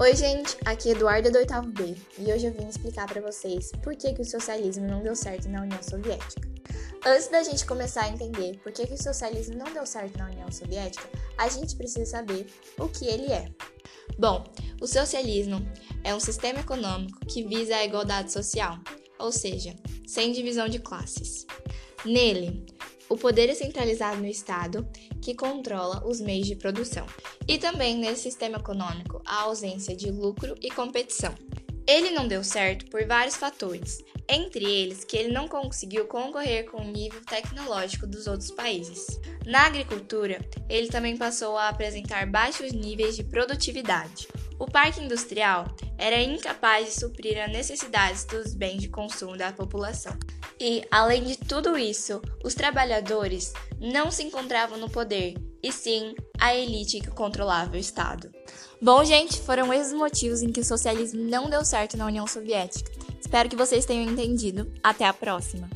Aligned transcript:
Oi, 0.00 0.16
gente, 0.16 0.56
aqui 0.64 0.88
é 0.88 0.92
Eduarda 0.92 1.30
do 1.30 1.38
oitavo 1.38 1.68
B 1.68 1.94
e 2.18 2.32
hoje 2.32 2.46
eu 2.46 2.52
vim 2.52 2.68
explicar 2.68 3.06
para 3.06 3.20
vocês 3.20 3.70
por 3.80 3.94
que, 3.94 4.12
que 4.12 4.22
o 4.22 4.24
socialismo 4.24 4.88
não 4.88 5.00
deu 5.04 5.14
certo 5.14 5.48
na 5.48 5.62
União 5.62 5.80
Soviética. 5.80 6.48
Antes 7.06 7.28
da 7.28 7.44
gente 7.44 7.64
começar 7.64 8.02
a 8.02 8.08
entender 8.08 8.58
por 8.58 8.72
que, 8.72 8.88
que 8.88 8.94
o 8.94 9.02
socialismo 9.02 9.56
não 9.56 9.72
deu 9.72 9.86
certo 9.86 10.18
na 10.18 10.26
União 10.26 10.50
Soviética, 10.50 11.08
a 11.38 11.48
gente 11.48 11.76
precisa 11.76 12.06
saber 12.06 12.48
o 12.76 12.88
que 12.88 13.06
ele 13.06 13.30
é. 13.30 13.48
Bom, 14.18 14.42
o 14.80 14.86
socialismo 14.88 15.64
é 16.02 16.12
um 16.12 16.20
sistema 16.20 16.58
econômico 16.58 17.24
que 17.26 17.44
visa 17.44 17.76
a 17.76 17.84
igualdade 17.84 18.32
social, 18.32 18.76
ou 19.16 19.30
seja, 19.30 19.76
sem 20.08 20.32
divisão 20.32 20.68
de 20.68 20.80
classes. 20.80 21.46
Nele, 22.04 22.66
o 23.08 23.16
poder 23.16 23.48
é 23.48 23.54
centralizado 23.54 24.20
no 24.20 24.26
Estado, 24.26 24.88
que 25.20 25.34
controla 25.34 26.06
os 26.06 26.20
meios 26.20 26.46
de 26.46 26.56
produção. 26.56 27.06
E 27.46 27.58
também 27.58 27.96
nesse 27.96 28.22
sistema 28.22 28.58
econômico, 28.58 29.22
a 29.26 29.42
ausência 29.42 29.94
de 29.94 30.10
lucro 30.10 30.54
e 30.60 30.70
competição. 30.70 31.34
Ele 31.86 32.10
não 32.12 32.26
deu 32.26 32.42
certo 32.42 32.86
por 32.86 33.06
vários 33.06 33.36
fatores, 33.36 34.02
entre 34.26 34.64
eles 34.64 35.04
que 35.04 35.18
ele 35.18 35.32
não 35.32 35.46
conseguiu 35.46 36.06
concorrer 36.06 36.64
com 36.70 36.80
o 36.80 36.90
nível 36.90 37.20
tecnológico 37.26 38.06
dos 38.06 38.26
outros 38.26 38.50
países. 38.50 39.20
Na 39.44 39.66
agricultura, 39.66 40.40
ele 40.66 40.88
também 40.88 41.16
passou 41.16 41.58
a 41.58 41.68
apresentar 41.68 42.26
baixos 42.26 42.72
níveis 42.72 43.16
de 43.16 43.24
produtividade. 43.24 44.26
O 44.58 44.64
parque 44.66 45.02
industrial 45.02 45.66
era 45.98 46.22
incapaz 46.22 46.86
de 46.86 47.00
suprir 47.00 47.42
as 47.42 47.50
necessidades 47.50 48.24
dos 48.24 48.54
bens 48.54 48.80
de 48.80 48.88
consumo 48.88 49.36
da 49.36 49.52
população. 49.52 50.16
E, 50.60 50.84
além 50.90 51.24
de 51.24 51.36
tudo 51.36 51.76
isso, 51.76 52.20
os 52.44 52.54
trabalhadores 52.54 53.52
não 53.80 54.10
se 54.10 54.22
encontravam 54.22 54.78
no 54.78 54.90
poder, 54.90 55.34
e 55.62 55.72
sim 55.72 56.14
a 56.38 56.54
elite 56.54 57.00
que 57.00 57.10
controlava 57.10 57.72
o 57.72 57.78
Estado. 57.78 58.30
Bom, 58.80 59.04
gente, 59.04 59.40
foram 59.40 59.72
esses 59.72 59.92
motivos 59.92 60.42
em 60.42 60.52
que 60.52 60.60
o 60.60 60.64
socialismo 60.64 61.22
não 61.22 61.48
deu 61.48 61.64
certo 61.64 61.96
na 61.96 62.06
União 62.06 62.26
Soviética. 62.26 62.90
Espero 63.20 63.48
que 63.48 63.56
vocês 63.56 63.86
tenham 63.86 64.10
entendido. 64.10 64.70
Até 64.82 65.06
a 65.06 65.12
próxima! 65.12 65.68